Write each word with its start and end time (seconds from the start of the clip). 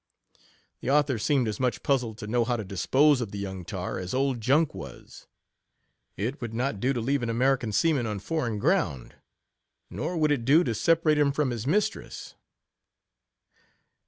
The 0.79 0.89
author 0.89 1.19
seemed 1.19 1.47
as 1.47 1.59
much 1.59 1.83
puzzled 1.83 2.17
to 2.17 2.25
know 2.25 2.43
how 2.43 2.57
to 2.57 2.63
dispose 2.63 3.21
of 3.21 3.29
the 3.29 3.37
young 3.37 3.63
tar, 3.63 3.99
as 3.99 4.15
old 4.15 4.41
Junk 4.41 4.73
was. 4.73 5.27
It 6.17 6.41
would 6.41 6.55
not 6.55 6.79
do 6.79 6.91
to 6.91 6.99
leave 6.99 7.21
an 7.21 7.29
American 7.29 7.71
seaman 7.71 8.07
on 8.07 8.17
fo 8.17 8.39
reign 8.41 8.57
ground, 8.57 9.13
nor 9.91 10.17
would 10.17 10.31
it 10.31 10.43
do 10.43 10.63
to 10.63 10.73
separate 10.73 11.19
him 11.19 11.31
from 11.31 11.51
his 11.51 11.67
mistress. 11.67 12.33